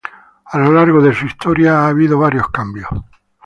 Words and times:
A 0.45 0.57
lo 0.57 0.71
largo 0.71 0.99
de 0.99 1.13
su 1.13 1.27
historia 1.27 1.81
ha 1.85 1.89
habido 1.89 2.17
varios 2.17 2.47
cambios. 2.49 2.87